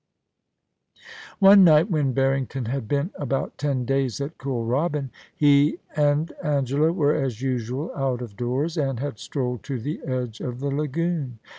One 1.37 1.63
night, 1.63 1.91
when 1.91 2.15
Harrington 2.15 2.65
had 2.65 2.87
been 2.87 3.11
about 3.13 3.59
ten 3.59 3.85
days 3.85 4.19
at 4.19 4.39
Kooralbyn, 4.39 5.11
he 5.35 5.77
and 5.95 6.31
Angela 6.43 6.91
were 6.91 7.13
as 7.13 7.43
usual 7.43 7.91
out 7.95 8.23
of 8.23 8.35
doors, 8.35 8.77
and 8.77 8.99
had 8.99 9.19
strolled 9.19 9.61
to 9.65 9.79
the 9.79 10.01
edge 10.03 10.39
of 10.41 10.59
the 10.59 10.71
lagoon. 10.71 11.37